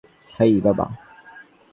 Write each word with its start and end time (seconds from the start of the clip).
হেই, 0.29 0.53
বাবা। 0.61 0.85